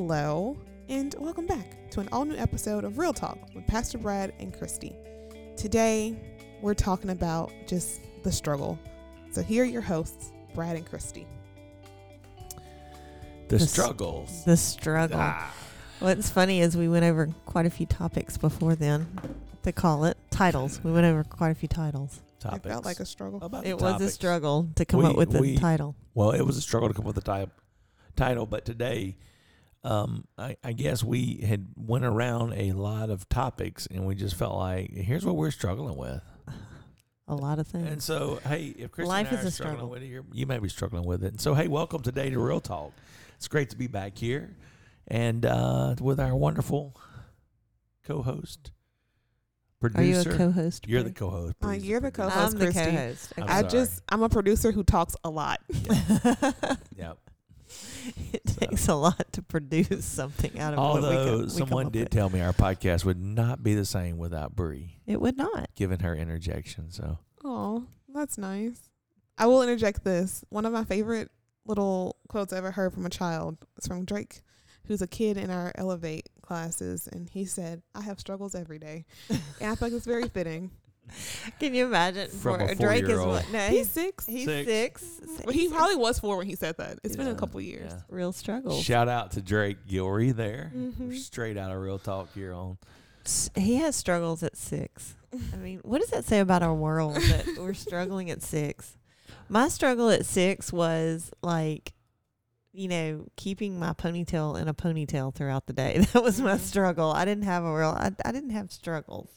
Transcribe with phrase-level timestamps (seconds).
[0.00, 0.56] Hello,
[0.88, 4.56] and welcome back to an all new episode of Real Talk with Pastor Brad and
[4.56, 4.94] Christy.
[5.56, 6.16] Today,
[6.62, 8.78] we're talking about just the struggle.
[9.32, 11.26] So, here are your hosts, Brad and Christy.
[13.48, 14.44] The, The s- struggles.
[14.44, 15.18] The struggle.
[15.20, 15.52] Ah,
[15.98, 19.08] What's funny is we went over quite a few topics before then
[19.64, 20.80] to call it titles.
[20.84, 22.20] We went over quite a few titles.
[22.38, 22.66] topics.
[22.66, 23.40] It felt like a struggle.
[23.42, 25.96] About It was a struggle to come We- up with the title.
[26.14, 27.50] Well, it was a struggle to come up with the ti-
[28.14, 29.16] title, but today,
[29.84, 34.36] um, I, I guess we had went around a lot of topics, and we just
[34.36, 36.22] felt like here's what we're struggling with.
[37.30, 37.86] A lot of things.
[37.86, 39.90] And so, hey, if Chris Life and I is are a struggling struggle.
[39.90, 41.32] with it, you're, you may be struggling with it.
[41.32, 42.92] And so, hey, welcome today to Real Talk.
[43.36, 44.56] It's great to be back here,
[45.06, 46.96] and uh, with our wonderful
[48.04, 48.72] co-host,
[49.80, 50.00] Producer.
[50.00, 50.88] Are you a co-host?
[50.88, 51.54] You're the co-host.
[51.62, 52.54] Uh, you're the co-host.
[52.54, 53.32] I'm the co-host.
[53.36, 53.52] I'm Okay.
[53.52, 53.70] I sorry.
[53.70, 55.60] just, I'm a producer who talks a lot.
[56.96, 57.18] Yep.
[58.32, 61.90] it takes a lot to produce something out of what we Although come, we someone
[61.90, 62.10] did with.
[62.10, 65.68] tell me our podcast would not be the same without Bree It would not.
[65.74, 66.90] given her interjection.
[66.90, 68.90] So Oh, that's nice.
[69.36, 70.44] I will interject this.
[70.48, 71.30] One of my favorite
[71.64, 74.42] little quotes I ever heard from a child is from Drake,
[74.86, 77.08] who's a kid in our Elevate classes.
[77.12, 79.04] And he said, I have struggles every day.
[79.60, 80.70] And I feel like it's very fitting.
[81.60, 82.28] Can you imagine?
[82.30, 83.28] From for, a Drake is four-year-old.
[83.28, 83.52] what?
[83.52, 84.26] No, He's he's six.
[84.26, 84.66] he's Six.
[85.02, 85.20] six.
[85.44, 86.98] But he probably was four when he said that.
[87.04, 87.90] It's been a couple years.
[87.92, 88.00] yeah.
[88.08, 88.82] real struggles.
[88.84, 90.72] Shout out to Drake Gilry there.
[90.74, 91.14] Mhm.
[91.16, 92.78] Straight out of real talk here on.
[93.54, 95.14] He has struggles at six.
[95.52, 98.96] I mean, what does that say about our world that we're struggling at six?
[99.50, 101.92] My struggle at six was like,
[102.72, 105.98] you know, keeping my ponytail in a ponytail throughout the day.
[106.12, 106.60] That was my Mhm.
[106.60, 107.10] struggle.
[107.12, 109.28] I didn't have a real, I, I didn't have struggles.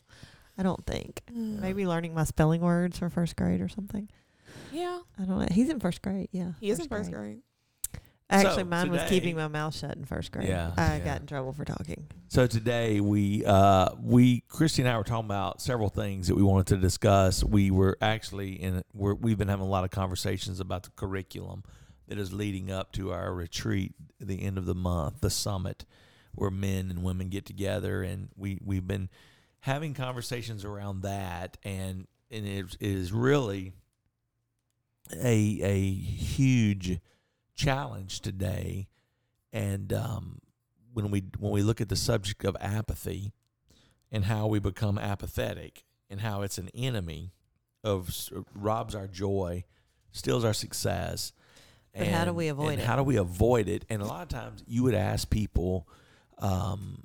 [0.57, 1.21] I don't think.
[1.31, 4.09] Maybe learning my spelling words for first grade or something.
[4.71, 4.99] Yeah.
[5.19, 5.47] I don't know.
[5.51, 6.29] He's in first grade.
[6.31, 6.51] Yeah.
[6.59, 7.39] He is in first grade.
[8.29, 10.47] Actually, So, mine was keeping my mouth shut in first grade.
[10.47, 10.99] Yeah, I yeah.
[10.99, 12.07] got in trouble for talking.
[12.29, 16.43] So today we uh we Christy and I were talking about several things that we
[16.43, 17.43] wanted to discuss.
[17.43, 21.63] We were actually in we're, we've been having a lot of conversations about the curriculum
[22.07, 25.83] that is leading up to our retreat at the end of the month, the summit
[26.33, 29.09] where men and women get together and we we've been
[29.61, 33.73] having conversations around that and and it is really
[35.15, 36.99] a a huge
[37.55, 38.87] challenge today
[39.53, 40.39] and um
[40.93, 43.31] when we when we look at the subject of apathy
[44.11, 47.31] and how we become apathetic and how it's an enemy
[47.83, 48.13] of
[48.53, 49.63] robs our joy,
[50.11, 51.31] steals our success.
[51.97, 52.85] But how do we avoid and it?
[52.85, 53.85] How do we avoid it?
[53.89, 55.87] And a lot of times, you would ask people,
[56.37, 57.03] um,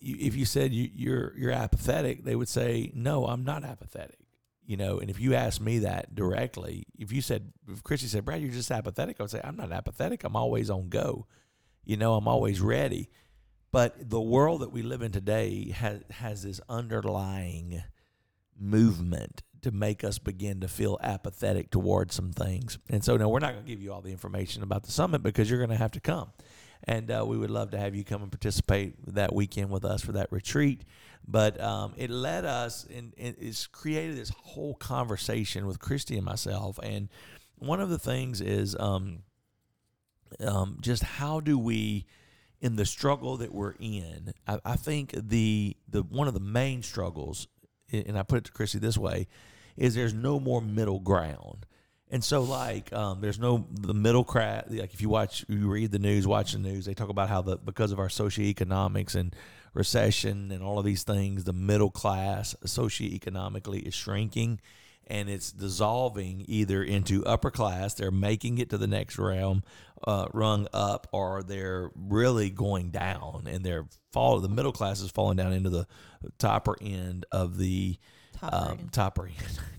[0.00, 4.18] if you said you, you're you're apathetic, they would say, "No, I'm not apathetic."
[4.64, 8.24] You know, and if you asked me that directly, if you said, if Christy said,
[8.24, 10.24] "Brad, you're just apathetic," I would say, "I'm not apathetic.
[10.24, 11.26] I'm always on go."
[11.88, 13.08] you know i'm always ready
[13.72, 17.82] but the world that we live in today has has this underlying
[18.56, 23.40] movement to make us begin to feel apathetic towards some things and so now we're
[23.40, 25.76] not going to give you all the information about the summit because you're going to
[25.76, 26.30] have to come
[26.84, 30.02] and uh, we would love to have you come and participate that weekend with us
[30.02, 30.82] for that retreat.
[31.26, 36.78] But um, it led us and, it's created this whole conversation with christy and myself.
[36.82, 37.08] And
[37.56, 39.18] one of the things is um,
[40.40, 42.06] um, just how do we
[42.60, 46.82] in the struggle that we're in I, I think the the one of the main
[46.82, 47.46] struggles
[47.92, 49.28] and i put it to Christy this way
[49.76, 51.66] is there's no more middle ground
[52.10, 55.90] and so like um, there's no the middle class like if you watch you read
[55.90, 59.34] the news watch the news they talk about how the because of our socioeconomics and
[59.74, 64.60] recession and all of these things the middle class socioeconomically is shrinking
[65.06, 69.62] and it's dissolving either into upper class they're making it to the next realm
[70.04, 75.10] uh, rung up or they're really going down and they're fall the middle class is
[75.10, 75.86] falling down into the
[76.38, 77.96] topper end of the
[78.40, 78.92] Top um, end.
[78.92, 79.34] topper end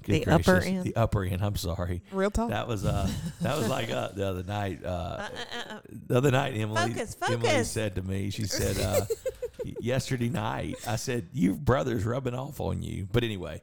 [0.06, 0.84] The upper end?
[0.84, 1.42] the upper end.
[1.42, 2.02] I'm sorry.
[2.12, 2.50] Real talk.
[2.50, 3.10] that was uh
[3.42, 5.30] that was like uh, the other night uh, Uh,
[5.70, 9.06] uh, the other night Emily Focus, Emily said to me she said uh
[9.80, 13.08] yesterday night I said "Your brothers rubbing off on you.
[13.12, 13.62] But anyway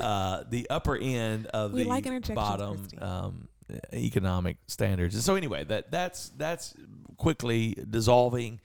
[0.00, 3.48] uh the upper end of We the like bottom um
[3.92, 5.14] economic standards.
[5.14, 6.74] And so anyway that that's that's
[7.16, 8.60] quickly dissolving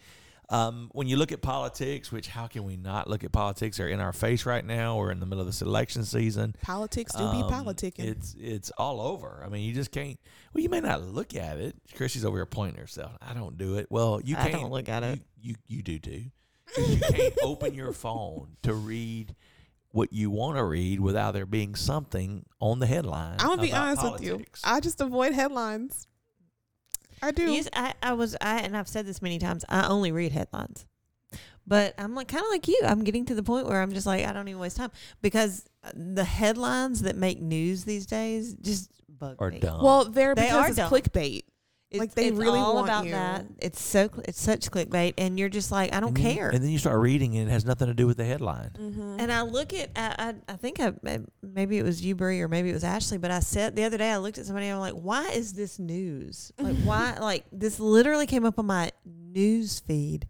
[0.52, 3.78] um, when you look at politics, which how can we not look at politics?
[3.78, 4.98] They're in our face right now.
[4.98, 6.56] We're in the middle of this election season.
[6.62, 8.06] Politics do be Um, politicking.
[8.06, 9.42] It's it's all over.
[9.46, 10.20] I mean, you just can't.
[10.54, 11.76] Well, you may not look at it.
[11.96, 13.14] Chrissy's over here pointing herself.
[13.22, 13.88] I don't do it.
[13.90, 15.22] Well, you can't don't look at it.
[15.42, 16.24] You you, you do too.
[16.78, 19.36] you can't open your phone to read
[19.94, 23.38] what you want to read without there being something on the headline.
[23.40, 24.46] I'm gonna be honest with you.
[24.64, 26.08] I just avoid headlines.
[27.22, 27.52] I do.
[27.52, 29.64] You, I, I was, I, and I've said this many times.
[29.70, 30.86] I only read headlines,
[31.68, 32.80] but I'm like kind of like you.
[32.86, 34.92] I'm getting to the point where I'm just like I don't even waste time
[35.22, 39.60] because the headlines that make news these days just bug Are me.
[39.60, 39.82] dumb.
[39.84, 40.92] well, they're They because are it's dumb.
[40.92, 41.44] clickbait.
[41.92, 43.46] It's, Like, they it's really all want about you- that.
[43.60, 46.50] It's so it's such clickbait, and you're just like I don't And then- care.
[46.50, 48.70] And then you start reading, and it has nothing to do with the headline.
[48.80, 49.18] Mm-hmm.
[49.20, 50.16] And I look at, I,
[50.48, 50.94] I, I think I,
[51.44, 53.98] maybe it was you, Brie, or maybe it was Ashley, but I said the other
[53.98, 56.54] day, I looked at somebody, and I'm like, why is this news?
[56.58, 60.28] Like, why, like, this literally came up on my news feed,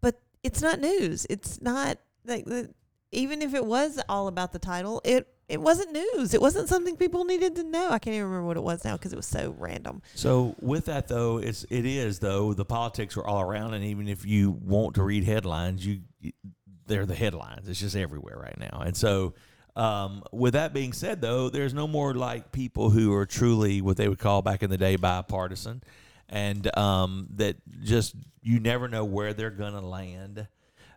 [0.00, 1.26] but it's not news.
[1.28, 2.70] It's not, like, the,
[3.10, 6.32] even if it was all about the title, it, it wasn't news.
[6.32, 7.90] It wasn't something people needed to know.
[7.90, 10.00] I can't even remember what it was now because it was so random.
[10.14, 14.08] So with that though, it's it is though the politics are all around, and even
[14.08, 16.00] if you want to read headlines, you
[16.86, 17.68] they're the headlines.
[17.68, 19.34] It's just everywhere right now, and so.
[19.74, 23.96] Um, with that being said, though, there's no more like people who are truly what
[23.96, 25.82] they would call back in the day bipartisan,
[26.28, 30.46] and um, that just you never know where they're gonna land.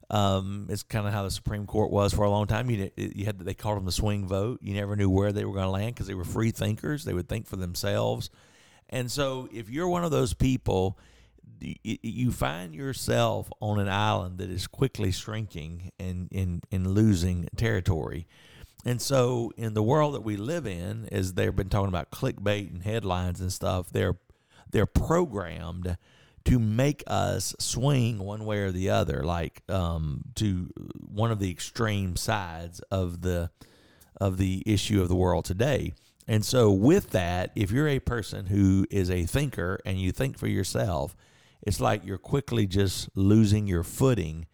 [0.10, 2.70] Um, it's kind of how the Supreme Court was for a long time.
[2.70, 4.60] You you had they called them the swing vote.
[4.62, 7.06] You never knew where they were going to land because they were free thinkers.
[7.06, 8.30] They would think for themselves.
[8.90, 11.00] And so, if you're one of those people,
[11.60, 18.28] you find yourself on an island that is quickly shrinking and, and, and losing territory.
[18.86, 22.72] And so, in the world that we live in, as they've been talking about clickbait
[22.72, 24.18] and headlines and stuff, they're
[24.70, 25.98] they're programmed
[26.46, 30.70] to make us swing one way or the other, like um, to
[31.00, 33.50] one of the extreme sides of the
[34.22, 35.94] of the issue of the world today.
[36.28, 40.38] And so, with that, if you're a person who is a thinker and you think
[40.38, 41.16] for yourself,
[41.62, 44.48] it's like you're quickly just losing your footing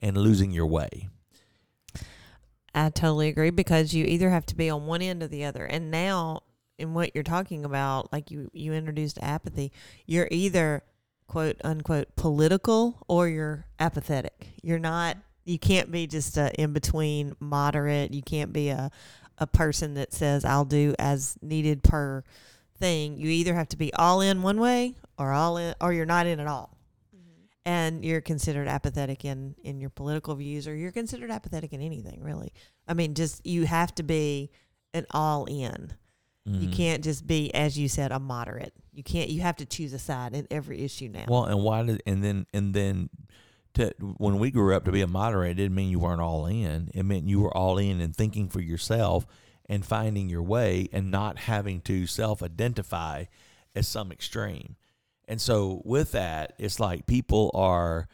[0.00, 1.08] and losing your way.
[2.74, 5.64] I totally agree because you either have to be on one end or the other.
[5.64, 6.42] And now,
[6.78, 9.72] in what you're talking about, like you, you introduced apathy,
[10.04, 10.82] you're either
[11.26, 14.48] quote unquote political or you're apathetic.
[14.62, 18.12] You're not, you can't be just a in between moderate.
[18.12, 18.90] You can't be a,
[19.38, 22.24] a person that says, I'll do as needed per
[22.78, 23.18] thing.
[23.18, 26.26] You either have to be all in one way or all in, or you're not
[26.26, 26.76] in at all
[27.14, 27.44] mm-hmm.
[27.64, 32.22] and you're considered apathetic in in your political views or you're considered apathetic in anything
[32.22, 32.52] really
[32.86, 34.50] i mean just you have to be
[34.94, 35.92] an all in
[36.46, 36.72] you Mhm.
[36.72, 39.98] can't just be as you said a moderate you can't you have to choose a
[39.98, 43.10] side in every issue now Well, and why did and then and then
[43.74, 46.46] to when we grew up to be a moderator, it didn't mean you weren't all
[46.46, 46.90] in.
[46.94, 49.26] It meant you were all in and thinking for yourself
[49.68, 53.24] and finding your way and not having to self-identify
[53.74, 54.76] as some extreme.
[55.28, 58.08] And so with that, it's like people are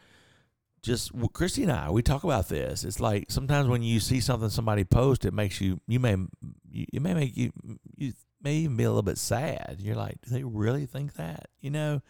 [0.81, 2.83] just Christy and I we talk about this.
[2.83, 6.17] It's like sometimes when you see something somebody post, it makes you you may
[6.69, 7.77] you, it may make you you
[8.43, 9.77] may even be a little bit sad.
[9.79, 11.49] You're like, do they really think that?
[11.61, 12.01] You know,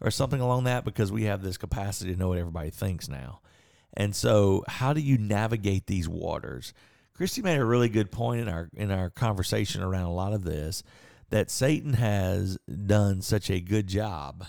[0.00, 3.40] or something along that because we have this capacity to know what everybody thinks now.
[3.94, 6.74] And so, how do you navigate these waters?
[7.14, 10.44] Christy made a really good point in our in our conversation around a lot of
[10.44, 10.82] this
[11.30, 14.44] that Satan has done such a good job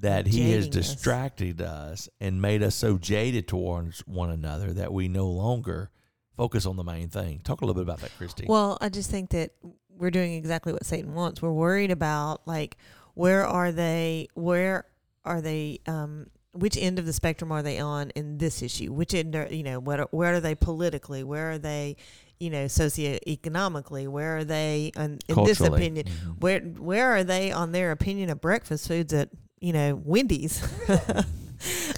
[0.00, 0.70] that he has us.
[0.70, 5.90] distracted us and made us so jaded towards one another that we no longer
[6.36, 7.40] focus on the main thing.
[7.44, 8.46] Talk a little bit about that, Christy.
[8.48, 9.50] well i just think that
[9.98, 12.76] we're doing exactly what satan wants we're worried about like
[13.14, 14.84] where are they where
[15.24, 19.12] are they um which end of the spectrum are they on in this issue which
[19.14, 21.96] end are you know what are, where are they politically where are they
[22.40, 25.76] you know socioeconomically where are they in, in this Culturally.
[25.80, 26.40] opinion Mhm.
[26.40, 29.28] where where are they on their opinion of breakfast foods at
[29.60, 30.62] you know Wendy's?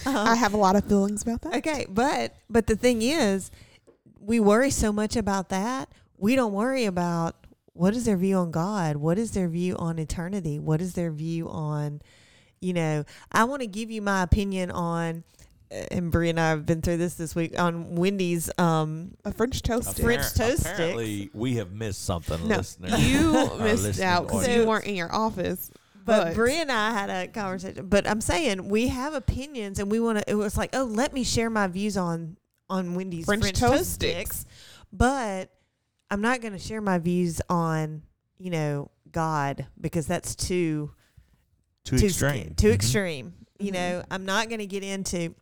[0.06, 1.56] I have a lot of feelings about that.
[1.56, 3.50] okay, but but the thing is,
[4.18, 5.90] we worry so much about that.
[6.16, 7.36] We don't worry about
[7.72, 11.10] what is their view on God, what is their view on eternity, what is their
[11.10, 12.00] view on,
[12.60, 13.04] you know.
[13.32, 15.22] I want to give you my opinion on.
[15.72, 18.50] uh, And Brie and I have been through this this week on Wendy's.
[18.58, 20.04] Um, A French toast stick.
[20.04, 20.70] French Appar- toast sticks.
[20.72, 22.96] Apparently, we have missed something, No, listener.
[22.96, 24.60] you missed out because audience.
[24.62, 25.70] you weren't in your office.
[26.04, 27.86] But, But, Brie and I had a conversation.
[27.86, 30.28] But I'm saying we have opinions, and we want to.
[30.28, 32.36] It was like, oh, let me share my views on
[32.68, 34.44] on Wendy's French French, toast toast, sticks.
[34.92, 35.50] But
[36.10, 38.02] I'm not going to share my views on
[38.38, 40.92] you know God because that's too
[41.84, 42.54] too, too extreme.
[42.56, 42.74] Too Mhm.
[42.74, 43.34] extreme.
[43.58, 43.74] You Mhm.
[43.74, 45.34] know, I'm not going to get into.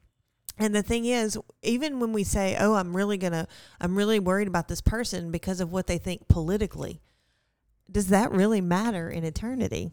[0.57, 3.47] And the thing is, even when we say, "Oh, I'm really gonna,
[3.81, 7.01] I'm really worried about this person because of what they think politically,"
[7.91, 9.93] does that really matter in eternity?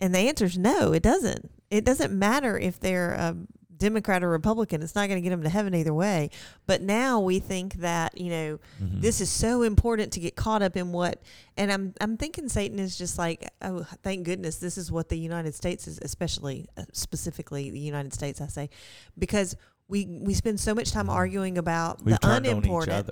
[0.00, 1.50] And the answer is no, it doesn't.
[1.70, 3.36] It doesn't matter if they're a
[3.76, 4.82] Democrat or Republican.
[4.82, 6.30] It's not going to get them to heaven either way.
[6.66, 9.00] But now we think that you know Mhm.
[9.00, 11.22] this is so important to get caught up in what.
[11.56, 15.18] And I'm I'm thinking Satan is just like, oh, thank goodness this is what the
[15.18, 18.40] United States is, especially uh, specifically the United States.
[18.40, 18.70] I say
[19.18, 19.56] because
[19.88, 23.10] we we spend so much time arguing about We've the turned on each unimportant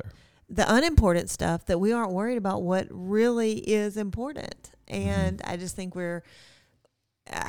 [0.51, 4.71] the unimportant stuff that we aren't worried about what really is important.
[4.87, 6.23] And I just think we're,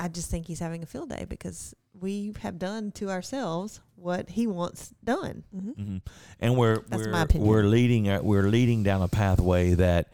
[0.03, 4.31] I just think he's having a field day because we have done to ourselves what
[4.31, 5.45] he wants done.
[5.55, 5.71] Mm-hmm.
[5.71, 5.97] hmm
[6.41, 7.49] And we're That's we're my opinion.
[7.49, 10.11] we're leading a- we're leading down a pathway that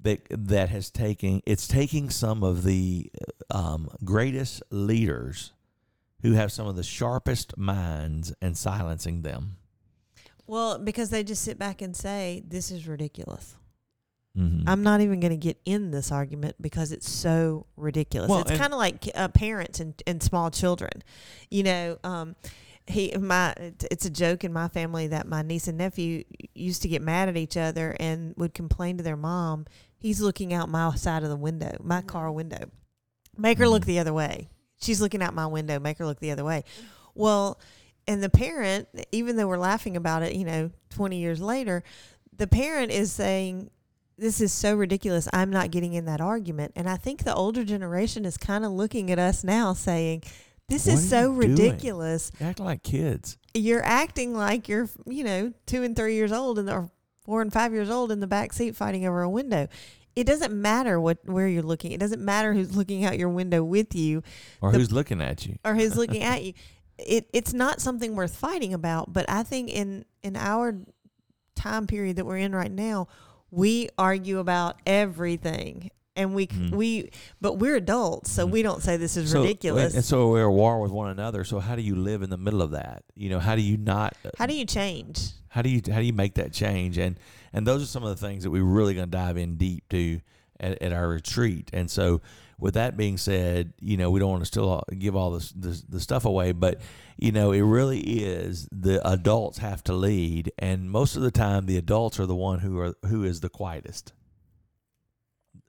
[0.00, 3.12] that that has taken it's taking some of the
[3.50, 5.52] um, greatest leaders
[6.22, 9.56] who have some of the sharpest minds and silencing them.
[10.46, 13.56] Well, because they just sit back and say, this is ridiculous.
[14.38, 14.64] Mhm.
[14.66, 18.28] I'm not even going to get in this argument because it's so ridiculous.
[18.30, 21.02] Well, it's kind of like uh, parents and, and small children.
[21.50, 22.36] You know, um,
[22.86, 26.88] he my it's a joke in my family that my niece and nephew used to
[26.88, 29.66] get mad at each other and would complain to their mom.
[29.98, 32.70] He's looking out my side of the window, my car window.
[33.36, 33.86] Make her look Mhm.
[33.86, 34.48] the other way.
[34.80, 35.80] She's looking out my window.
[35.80, 36.62] Make her look the other way.
[37.14, 37.58] Well,
[38.06, 41.82] and the parent, even though we're laughing about it, you know, 20 years later,
[42.36, 43.70] the parent is saying,
[44.18, 45.28] This is so ridiculous.
[45.32, 46.72] I'm not getting in that argument.
[46.76, 50.24] And I think the older generation is kind of looking at us now saying,
[50.68, 52.32] This What is so ridiculous.
[52.40, 53.38] Acting like kids.
[53.54, 56.90] You're acting like you're, you know, two and three years old and or
[57.24, 59.68] four and five years old in the back seat fighting over a window.
[60.16, 61.92] It doesn't matter what where you're looking.
[61.92, 64.22] It doesn't matter who's looking out your window with you
[64.60, 65.56] Or The- who's looking at you.
[65.64, 66.54] or who's looking at you.
[66.98, 69.12] It it's not something worth fighting about.
[69.12, 70.74] But I think in in our
[71.54, 73.06] time period that we're in right now,
[73.50, 76.70] we argue about everything, and we Mhm.
[76.72, 78.50] we but we're adults, so Mhm.
[78.50, 79.94] we don't say this is So- ridiculous.
[79.94, 81.44] And so we're at war with one another.
[81.44, 83.04] So how do you live in the middle of that?
[83.14, 84.14] You know, how do you not?
[84.36, 85.30] How do you change?
[85.50, 86.98] how do you how do you make that change?
[86.98, 87.18] And
[87.52, 89.88] and those are some of the things that we're really going to dive in deep
[89.90, 90.20] to
[90.60, 91.70] at, at our retreat.
[91.72, 92.20] And so,
[92.58, 95.82] with that being said, you know, we don't want to still give all this, this
[95.82, 96.80] the stuff away, but
[97.16, 101.66] you know, it really is the adults have to lead, and most of the time,
[101.66, 104.12] the adults are the one who are who is the quietest,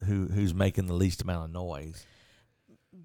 [0.05, 2.05] who who's making the least amount of noise.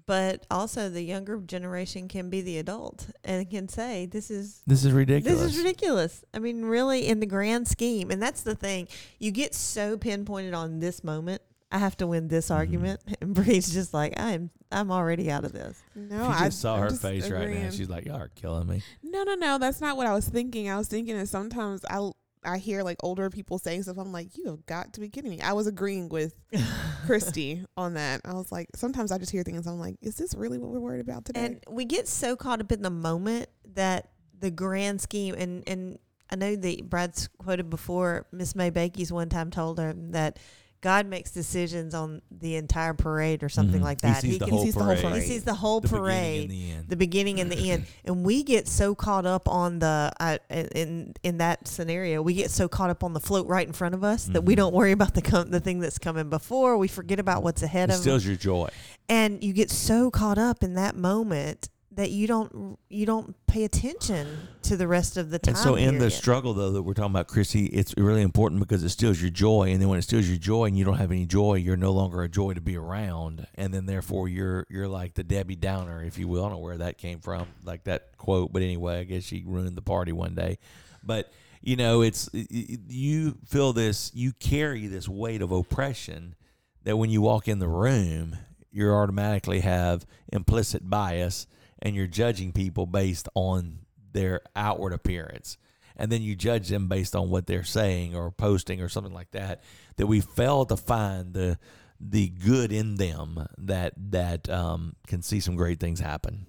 [0.07, 4.83] But also, the younger generation can be the adult and can say, "This is This
[4.83, 5.39] is ridiculous.
[5.39, 6.23] This is ridiculous.
[6.33, 8.87] I mean, really, in the grand scheme, and that's the thing.
[9.19, 11.41] You get so pinpointed on this moment.
[11.75, 12.55] I have to win this Mhm.
[12.55, 15.81] argument, and Bree's just like, I'm, I'm already out of this.
[15.95, 17.45] No, you I just saw I'm her just face right now.
[17.45, 17.71] agreeing.
[17.71, 19.57] She's like, "Y'all are killing me." No, no, no.
[19.57, 20.69] That's not what I was thinking.
[20.69, 22.11] I was thinking that sometimes I
[22.47, 23.97] I hear like older people saying stuff.
[23.97, 25.41] I'm like, you have got to be kidding me.
[25.41, 26.35] I was agreeing with
[27.05, 28.21] Christy on that.
[28.23, 29.65] I was like, sometimes I just hear things.
[29.67, 31.45] I'm like, is this really what we're worried about today?
[31.45, 35.97] And we get so caught up in the moment that the grand scheme, and and
[36.29, 38.25] I know that Brad's quoted before.
[38.31, 40.37] Miss May Bakey's one time told her that
[40.81, 43.85] God makes decisions on the entire parade or something Mhm.
[43.85, 44.23] like that.
[44.23, 45.15] He sees the can whole sees the whole parade.
[45.15, 46.51] He sees the whole the beginning parade.
[46.51, 50.37] and the beginning and the end and we get so caught up on the uh,
[50.51, 53.95] in in that scenario we get so caught up on the float right in front
[53.95, 54.57] of us that we Mhm.
[54.57, 57.89] don't worry about the com- the thing that's coming before we forget about what's ahead
[57.89, 57.95] of us.
[57.95, 58.69] it of steals your joy.
[59.09, 63.63] and you get so caught up in that moment that you don't you don't pay
[63.63, 64.27] attention
[64.63, 67.11] to the rest of the time And so, in the struggle, though, that we're talking
[67.11, 69.71] about, Chrissy, it's really important because it steals your joy.
[69.71, 71.91] And then, when it steals your joy and you don't have any joy, you're no
[71.91, 73.47] longer a joy to be around.
[73.55, 76.45] And then, therefore, you're you're like the Debbie Downer, if you will.
[76.45, 78.51] I don't know where that came from, like that quote.
[78.51, 80.59] But anyway, I guess she ruined the party one day.
[81.03, 86.35] But you know, it's you feel this, you carry this weight of oppression
[86.83, 88.37] that when you walk in the room,
[88.71, 91.47] you automatically have implicit bias
[91.85, 93.77] and you're judging people based on
[94.11, 95.57] their outward appearance.
[95.95, 99.31] And then you judge them based on what they're saying or posting or something like
[99.31, 99.61] that
[99.95, 101.57] that we fail to find the
[102.01, 106.47] the good in them that that um, can see some great things happen.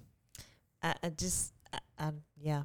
[0.83, 2.63] I, I just I, I, yeah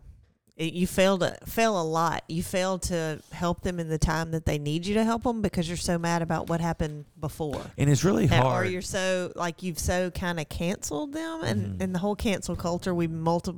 [0.57, 2.25] It- you fail to fail a lot.
[2.29, 5.41] You fail to help them in the time that they need you to help them
[5.41, 7.63] because you're so mad about what happened before.
[7.79, 8.67] And it's really And- hard.
[8.67, 11.43] or you're so like you've so kind of canceled them?
[11.43, 11.83] And Mhm.
[11.83, 13.53] and the whole cancel culture we multi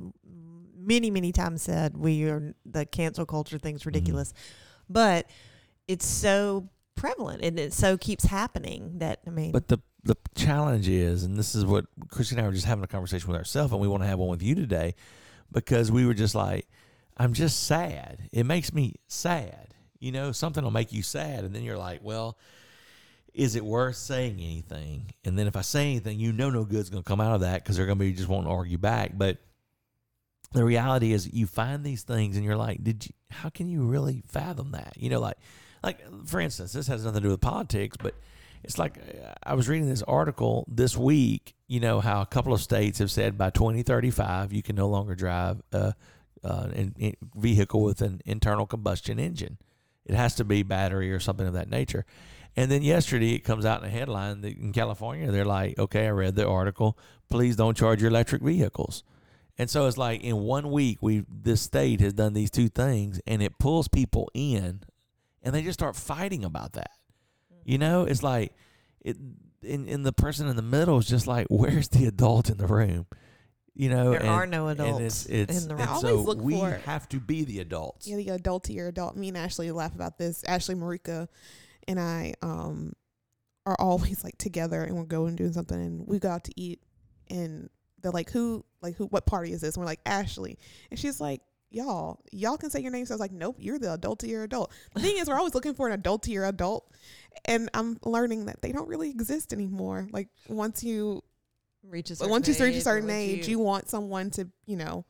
[0.77, 3.63] many many times said we are the cancel culture Mm-hmm.
[3.63, 4.33] thing's ridiculous.
[4.89, 5.27] But
[5.87, 10.87] it's so prevalent and it so keeps happening that i mean But the the challenge
[10.87, 13.73] is, and this is what Christy and I were just having a conversation with ourselves,
[13.73, 14.93] and we want to have one with you today,
[15.51, 16.67] because we were just like,
[17.17, 18.29] I'm just sad.
[18.31, 19.73] It makes me sad.
[19.99, 22.37] You know, something will make you sad, and then you're like, well,
[23.33, 25.11] is it worth saying anything?
[25.23, 27.41] And then if I say anything, you know, no good's going to come out of
[27.41, 29.11] that because they're going to be just wanting to argue back.
[29.17, 29.37] But
[30.53, 33.13] the reality is you find these things and you're like, did you?
[33.29, 34.93] How can you really fathom that?
[34.95, 35.37] You know, like,
[35.83, 38.15] like for instance, this has nothing to do with politics, but
[38.63, 41.55] it's like uh, I was reading this article this week.
[41.67, 45.15] You know how a couple of states have said by 2035 you can no longer
[45.15, 45.93] drive a,
[46.45, 46.69] uh,
[47.01, 49.57] a vehicle with an internal combustion engine.
[50.05, 52.05] It has to be battery or something of that nature.
[52.55, 56.07] And then yesterday it comes out in a headline that in California they're like, okay,
[56.07, 56.97] I read the article.
[57.29, 59.03] Please don't charge your electric vehicles.
[59.57, 63.19] And so it's like in one week we this state has done these two things
[63.25, 64.81] and it pulls people in
[65.41, 66.91] and they just start fighting about that.
[67.63, 68.53] You know, it's like
[69.01, 69.17] it
[69.61, 72.67] in in the person in the middle is just like, where's the adult in the
[72.67, 73.07] room?
[73.75, 75.87] You know, There and, are no and adults it's, it's in the room.
[75.99, 78.07] So look we for- have to be the adults.
[78.07, 79.17] Yeah, the adultier adult.
[79.17, 80.43] Me and Ashley laugh about this.
[80.45, 81.27] Ashley Marika
[81.87, 82.93] and I um
[83.65, 86.53] are always like together and we're going and doing something and we go out to
[86.55, 86.81] eat
[87.29, 87.69] and
[88.01, 89.75] they're like, Who like who what party is this?
[89.75, 90.57] And we're like, Ashley.
[90.89, 91.41] And she's like,
[91.71, 93.05] Y'all, y'all can say your name.
[93.05, 94.71] So I was like, Nope, you're the adultier adult.
[94.93, 96.89] The thing is we're always looking for an adultier adult.
[97.43, 100.07] And I'm learning that they don't really exist anymore.
[100.11, 101.23] Like once you
[101.89, 104.29] Reach a but certain once you reach a age certain once age, you, want someone
[104.31, 105.05] to, you know,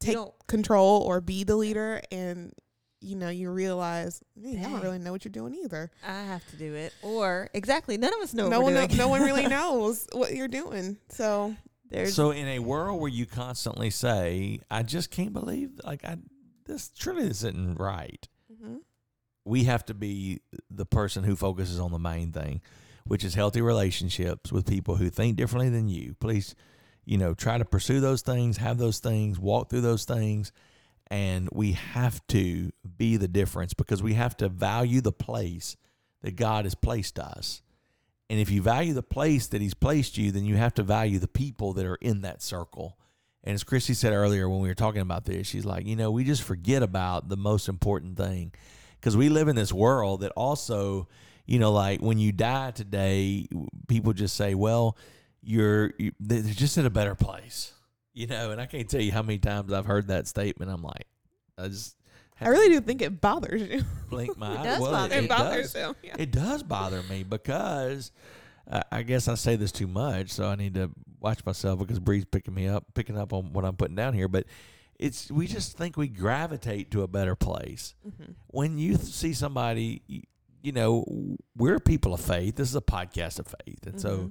[0.00, 2.52] take don't- control or be the leader and
[3.00, 5.90] you know, you realize, man, y'all don't really know what you're doing either.
[6.06, 6.94] I have to do it.
[7.02, 8.48] Or exactly, none of us know.
[8.48, 8.98] no what one, we're doing.
[8.98, 10.96] no one really knows what you're doing.
[11.10, 11.54] So
[11.90, 16.16] There's So in a world where you constantly say, "I just can't believe like I
[16.64, 18.78] this truly isn't right," mhm.
[19.44, 20.40] we have to be
[20.70, 22.62] the person who focuses on the main thing,
[23.06, 26.16] which is healthy relationships with people who think differently than you.
[26.20, 26.54] Please,
[27.04, 30.52] you know, try to pursue those things, have those things, walk through those things,
[31.08, 35.76] and we have to be the difference because we have to value the place
[36.22, 37.62] that God has placed us.
[38.30, 41.18] And if you value the place that He's placed you, then you have to value
[41.18, 42.98] the people that are in that circle.
[43.44, 46.10] And as Christy said earlier when we were talking about this, she's like, you know,
[46.10, 48.52] we just forget about the most important thing
[48.98, 51.06] because we live in this world that also,
[51.46, 53.46] you know, like when you die today,
[53.88, 54.96] people just say, well,
[55.42, 57.72] you're, you, they're just in a better place,
[58.14, 60.70] you know, and I can't tell you how many times I've heard that statement.
[60.70, 61.06] I'm like,
[61.58, 61.96] I just,
[62.40, 63.82] I really do think it bothers you.
[64.10, 64.64] blink my It eye.
[64.64, 65.82] does well, bother it, it bothers does.
[65.82, 65.94] him.
[66.02, 66.16] Yeah.
[66.18, 68.10] It does bother me because
[68.70, 72.00] uh, I guess I say this too much, so I need to watch myself because
[72.00, 74.28] Bree's picking me up, picking up on what I'm putting down here.
[74.28, 74.46] But
[74.98, 79.32] it's we just think we gravitate to a better place hmm when you th- see
[79.34, 80.02] somebody.
[80.64, 82.56] You, know, we're people of faith.
[82.56, 84.30] This is a podcast of faith, and so Mhm.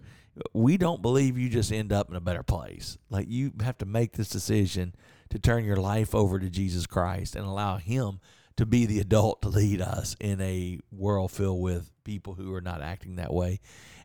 [0.54, 2.98] we don't believe you just end up in a better place.
[3.10, 4.96] Like you have to make this decision
[5.30, 8.20] to turn your life over to Jesus Christ and allow Him
[8.58, 12.62] to be the adult to lead us in a world filled with people who are
[12.62, 13.60] not acting that way.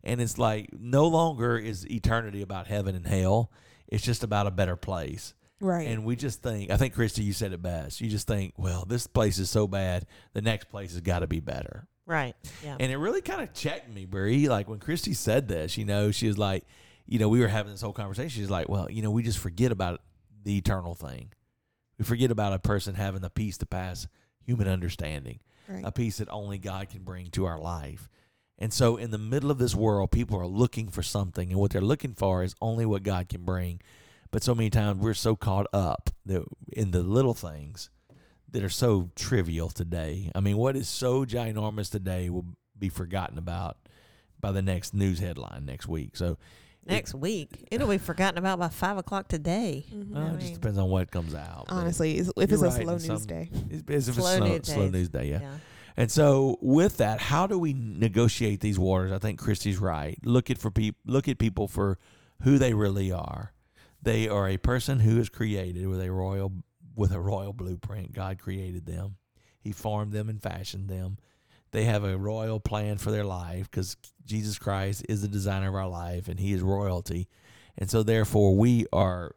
[0.04, 3.50] And it's like no longer is eternity about heaven and hell.
[3.88, 5.34] It's just about a better place.
[5.60, 5.88] Right.
[5.88, 8.00] And we just think, I think, Christy, you said it best.
[8.00, 11.26] You just think, well, this place is so bad, the next place has got to
[11.26, 11.88] be better.
[12.08, 12.34] Right.
[12.64, 12.76] Yeah.
[12.80, 14.48] And it really kind of checked me, Brie.
[14.48, 16.64] Like when Christy said this, you know, she was like,
[17.06, 18.30] you know, we were having this whole conversation.
[18.30, 20.00] She's like, well, you know, we just forget about
[20.42, 21.32] the eternal thing.
[21.98, 24.08] We forget about a person having the peace to pass
[24.44, 25.84] human understanding, right.
[25.84, 28.08] a peace that only God can bring to our life.
[28.58, 31.70] And so, in the middle of this world, people are looking for something, and what
[31.70, 33.80] they're looking for is only what God can bring.
[34.30, 37.88] But so many times we're so caught up in the little things
[38.52, 40.30] that are so trivial today.
[40.34, 42.46] I mean, what is so ginormous today will
[42.78, 43.76] be forgotten about
[44.40, 46.16] by the next news headline next week.
[46.16, 46.38] So
[46.86, 49.84] Next week, it'll be forgotten about by five o'clock today.
[49.92, 50.16] Mhm.
[50.16, 51.66] uh, I it just depends on what comes out.
[51.68, 53.50] Honestly, if you're it's a right, slow news some- day.
[53.68, 55.58] it's, it's, if Slow it's slow, news slow news day, yeah.
[55.98, 59.12] And so, with that, how do we negotiate these waters?
[59.12, 60.16] I think Christy's right.
[60.24, 60.98] Look at for people.
[61.04, 61.98] Look at people for
[62.42, 63.52] who they really are.
[64.00, 66.52] They are a person who is created with a royal
[66.98, 68.12] with a royal blueprint.
[68.12, 69.16] God created them.
[69.60, 71.18] He formed them and fashioned them.
[71.70, 75.74] They have a royal plan for their life because Jesus Christ is the designer of
[75.74, 77.28] our life and He is royalty,
[77.76, 79.34] and so therefore we are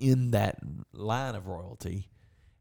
[0.00, 0.58] in that
[0.92, 2.08] line of royalty.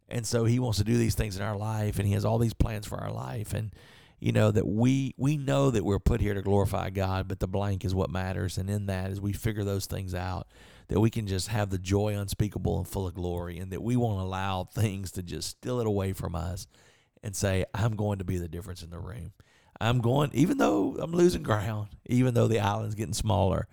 [0.10, 2.38] And so he wants to do these things in our life and he has all
[2.38, 3.74] these plans for our life and
[4.20, 7.48] you know that we we know that we're put here to glorify God, but the
[7.48, 10.48] blank is what matters and in that as we figure those things out
[10.90, 13.96] that we can just have the joy unspeakable and full of glory and that we
[13.96, 16.68] won't allow things to just steal it away from us
[17.24, 19.34] and say I'm going to be the difference in the room.
[19.80, 23.68] I'm going even though I'm losing ground, even though the island's getting smaller,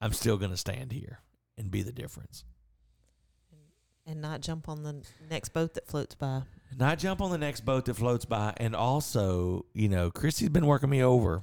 [0.00, 1.20] I'm still going to stand here
[1.56, 2.44] and be the difference.
[4.06, 6.42] And not jump on the next boat that floats by.
[6.74, 8.54] Not jump on the next boat that floats by.
[8.56, 11.42] And also, you know, Christy's been working me over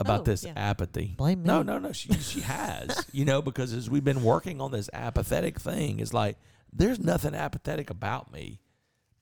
[0.00, 0.52] about Oh, this yeah.
[0.56, 1.14] apathy.
[1.16, 1.46] Blame me.
[1.48, 1.92] No, no, no.
[1.92, 6.12] She she has, you know, because as we've been working on this apathetic thing, it's
[6.14, 6.36] like
[6.72, 8.60] there's nothing apathetic about me,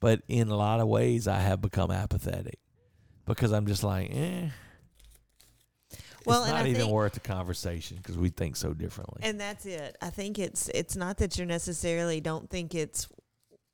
[0.01, 2.59] but in a lot of ways, I have become apathetic
[3.27, 4.49] because I'm just like, eh.
[6.27, 9.21] Well, it's not I even think- worth the conversation because we think so differently.
[9.23, 9.97] And that's it.
[10.03, 13.09] I think it's it's not that you're necessarily don't think it's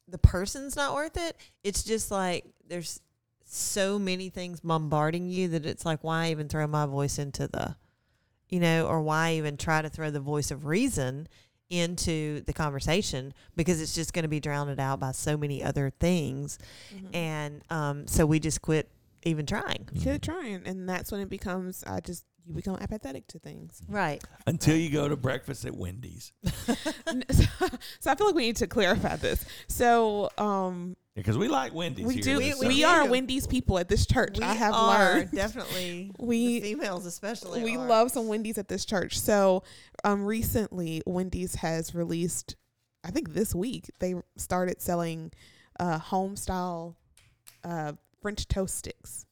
[0.08, 1.36] the person's not worth it.
[1.64, 3.00] It's just like there's
[3.46, 7.76] so many things bombarding you that it's like why even throw my voice into the
[8.48, 11.26] you know, or why even try to throw the voice of reason
[11.68, 15.90] into the conversation because it's just going to be drowned out by so many other
[15.98, 16.58] things.
[16.94, 17.14] Mhm.
[17.14, 18.88] And um, so we just quit
[19.24, 19.88] even trying.
[20.00, 21.82] Quit trying, and that's when it becomes.
[21.84, 23.82] I just you become apathetic to things.
[23.88, 24.22] Right.
[24.46, 26.32] Until you go to breakfast at Wendy's.
[26.44, 29.44] so I feel like we need to clarify this.
[29.66, 32.22] So um, Because we like Wendy's we here.
[32.22, 32.38] do.
[32.40, 33.06] in We, we are.
[33.08, 34.36] Wendy's people at this church.
[34.38, 35.30] We I have are learned.
[35.32, 37.64] definitely We- the females especially.
[37.64, 37.86] we are.
[37.86, 39.18] love some Wendy's at this church.
[39.18, 39.62] So,
[40.04, 42.56] um, recently Wendy's has released,
[43.02, 45.32] I think this week they started selling,
[45.80, 46.96] uh, home style,
[47.64, 49.24] uh, French toast sticks.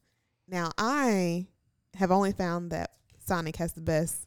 [0.49, 1.47] Now I
[1.97, 2.93] have only found that
[3.27, 4.24] Sonic has the best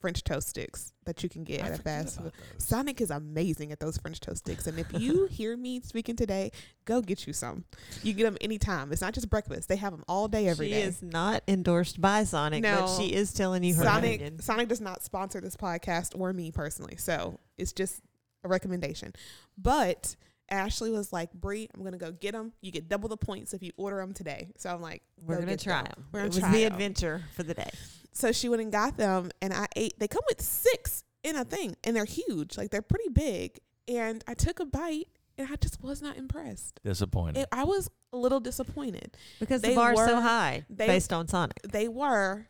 [0.00, 2.32] French toast sticks that you can get I at a fast food.
[2.58, 6.52] Sonic is amazing at those French toast sticks, and if you hear me speaking today,
[6.84, 7.64] go get you some.
[8.02, 8.92] You get them anytime.
[8.92, 10.82] It's not just breakfast; they have them all day, every she day.
[10.82, 14.40] is not endorsed by Sonic, but she is telling you her Sonic opinion.
[14.40, 18.00] Sonic does not sponsor this podcast or me personally, so it's just
[18.44, 19.12] a recommendation.
[19.56, 20.14] But
[20.50, 22.52] Ashley was like, Brie, I'm gonna go get them.
[22.60, 25.42] You get double the points if you order them today." So I'm like, We're "Go
[25.42, 26.04] gonna try them." them.
[26.12, 27.70] We're it gonna was try the adventure for the day.
[28.18, 29.96] So she went and got them, and I ate.
[30.00, 32.58] They come with six in a thing, and they're huge.
[32.58, 33.60] Like they're pretty big.
[33.86, 35.06] And I took a bite,
[35.38, 36.80] and I just was not impressed.
[36.82, 37.42] Disappointed.
[37.42, 39.16] It, I was a little disappointed.
[39.38, 41.60] Because They the bar's so high they- based on Sonic.
[41.62, 42.48] They were,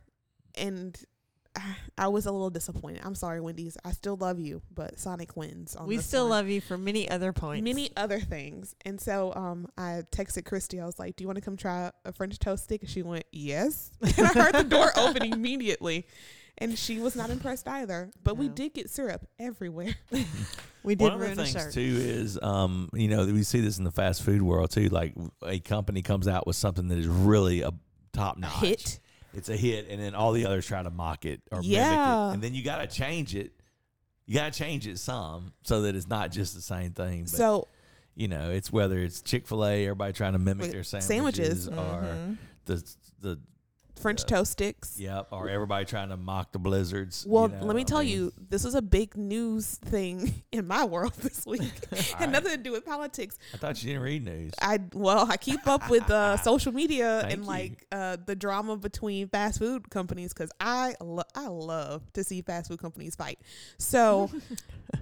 [0.56, 0.98] and.
[1.58, 3.02] I- I was a little disappointed.
[3.04, 3.76] I'm sorry, Wendy's.
[3.84, 5.74] I still love you, but Sonic wins.
[5.76, 6.30] On We this still one.
[6.30, 7.64] love you for many other points.
[7.64, 8.74] many other things.
[8.84, 10.80] And so um, I texted Christy.
[10.80, 13.02] I was like, "Do you want to come try a French toast stick?" And she
[13.02, 16.06] went, "Yes." And I heard the door open immediately,
[16.58, 18.10] and she was not impressed either.
[18.22, 19.94] But we did get syrup everywhere.
[20.82, 21.72] we did One of the ruin things shirt.
[21.74, 24.88] too is, um, you know, we see this in the fast food world too.
[24.88, 27.72] Like a company comes out with something that is really a
[28.12, 29.00] top notch hit.
[29.34, 31.72] It's a hit, and then all the others try to mock it or mimic
[32.30, 33.52] it, and then you got to change it.
[34.26, 37.22] You got to change it some so that it's not just the same thing.
[37.22, 37.68] But So
[38.14, 41.68] you know, it's whether it's Chick Fil A, everybody trying to mimic their sandwiches, sandwiches.
[41.68, 42.36] or Mhm.
[42.64, 43.38] the the
[43.98, 44.98] French toast sticks.
[44.98, 47.24] yep, or everybody trying to mock the blizzards.
[47.26, 50.42] you Well, know, let me I tell mean, you, this was a big news thing
[50.52, 51.60] in my world this week.
[51.92, 52.30] Had Alright.
[52.30, 53.38] nothing to do with politics.
[53.54, 54.52] I thought you didn't read news.
[54.60, 57.48] I well, I keep up with uh, social media Thank and you.
[57.48, 62.42] like uh, the drama between fast food companies because I lo- I love to see
[62.42, 63.38] fast food companies fight.
[63.78, 64.30] So,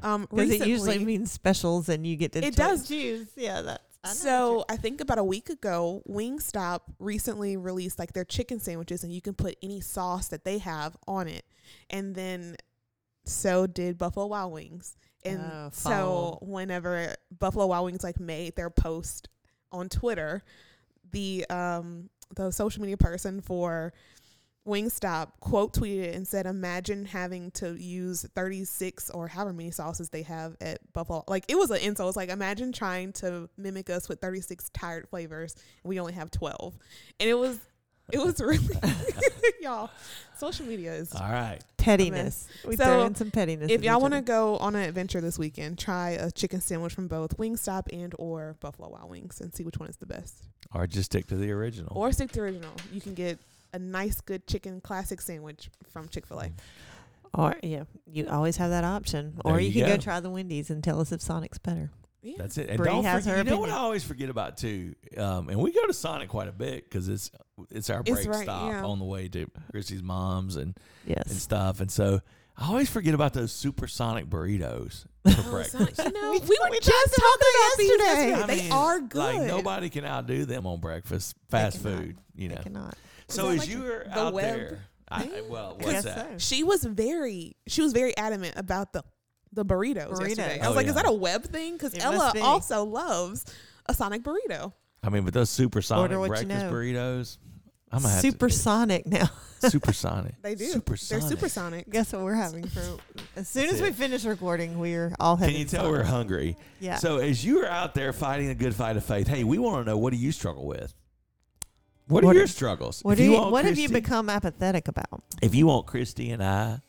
[0.02, 2.88] um, Because recently, it usually means specials and you get to It cho- does.
[2.88, 3.28] choose.
[3.37, 8.24] Yeah, that's I so I think about a week ago, Wingstop recently released like their
[8.24, 11.44] chicken sandwiches, and you can put any sauce that they have on it.
[11.90, 12.56] And then
[13.24, 14.96] so did Buffalo Wild Wings.
[15.24, 19.28] And Oh, so whenever Buffalo Wild Wings like made their post
[19.72, 20.44] on Twitter,
[21.10, 23.92] the um the social media person for
[24.66, 30.22] Wingstop quote tweeted and said, "Imagine having to use 36 or however many sauces they
[30.22, 31.24] have at Buffalo.
[31.29, 32.09] Like it was an insult.
[32.09, 35.55] It's like imagine trying to mimic us with 36 tired flavors.
[35.85, 36.74] And we only have 12,
[37.20, 37.59] and it was,
[38.12, 38.66] it was really,
[39.61, 39.90] y'all.
[40.37, 41.14] Social media is.
[41.14, 42.46] All right, pettiness.
[42.66, 43.70] We So, throw in some pettiness.
[43.70, 47.09] If y'all want to go on an adventure this weekend, try a chicken sandwich from
[47.09, 50.48] both Wingstop and or Buffalo Wild Wings and see which one is the best.
[50.74, 51.92] or just stick to the original.
[51.96, 52.72] Or stick to the original.
[52.92, 53.38] You can get
[53.72, 56.50] a nice, good chicken classic sandwich from Chick Fil A.
[57.35, 59.38] Or yeah, you always have that option.
[59.44, 59.96] There or you, you can go.
[59.96, 60.00] go.
[60.02, 61.90] try the Wendy's and tell us if Sonic's better.
[62.22, 62.35] Yeah.
[62.38, 62.68] That's it.
[62.70, 65.48] And Bree don't has forget, her you know what I always forget about too, um,
[65.48, 67.31] and we go to Sonic quite a bit because it's
[67.70, 68.85] it's our It's break right, stop yeah.
[68.85, 70.76] on the way to Chrissy's mom's and
[71.07, 71.29] Yes.
[71.29, 72.20] and stuff, and so
[72.57, 75.96] I always forget about those supersonic burritos for Oh, breakfast.
[75.96, 78.29] Sonic- you know, We- we, were just talking about about these yesterday.
[78.31, 78.42] yesterday.
[78.42, 79.18] I They mean, are good.
[79.18, 81.98] Like nobody can outdo them on breakfast, fast cannot.
[82.00, 82.16] food.
[82.35, 82.61] You I know.
[82.62, 82.94] cannot.
[83.28, 86.14] So as like you were the out web there, I, I- well, what's that?
[86.32, 86.38] so.
[86.38, 89.02] She was very, she was very adamant about the
[89.52, 90.28] the burritos, Burritos.
[90.36, 90.60] yesterday.
[90.60, 90.90] I Oh, was like, yeah.
[90.90, 91.74] is that a web thing?
[91.74, 92.40] Because Ella be.
[92.40, 93.44] also loves
[93.86, 94.72] a Sonic burrito.
[95.02, 96.72] I mean, but those supersonic Order what you breakfast know.
[96.72, 97.38] burritos,
[97.92, 99.30] I'm gonna have Supersonic now.
[99.60, 100.34] to supersonic.
[100.42, 100.66] They do.
[100.66, 101.22] Supersonic.
[101.22, 101.90] They're supersonic.
[101.90, 102.80] Guess what we're having for
[103.36, 106.56] as soon That's as we finish recording, we're all Can you tell we're hungry?
[106.80, 106.96] Yeah.
[106.96, 109.86] So as you are out there fighting a good fight of faith, hey, we want
[109.86, 110.92] to know what do you struggle with?
[112.08, 113.00] What are What your are- struggles?
[113.02, 115.22] what you, want what have you become apathetic about?
[115.42, 116.80] If you want Christy and I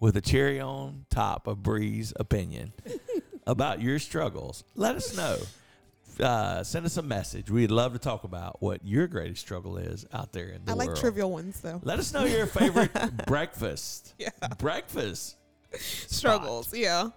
[0.00, 2.72] with a cherry on top of Bree's opinion,
[3.46, 4.64] about your struggles.
[4.74, 5.36] Let us know.
[6.24, 7.50] Uh, send us a message.
[7.50, 10.82] We'd love to talk about what your greatest struggle is out there in the world.
[10.82, 11.80] I like trivial ones though.
[11.84, 12.92] Let us know your favorite
[13.26, 14.14] breakfast.
[14.18, 14.30] Yeah.
[14.58, 15.36] Breakfast.
[15.76, 16.72] Struggles.
[16.74, 17.10] Yeah.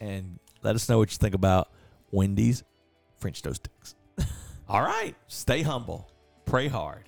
[0.00, 1.68] And let us know what you think about
[2.12, 2.62] Wendy's
[3.18, 3.94] French toast sticks.
[4.68, 5.14] All right.
[5.26, 6.08] Stay humble.
[6.44, 7.04] Pray hard.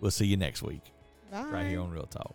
[0.00, 0.92] We'll see you next week
[1.30, 1.42] Bye.
[1.44, 2.34] right here on Real Talk.